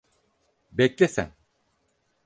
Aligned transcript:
Bekle 0.71 1.07
sen. 1.07 1.31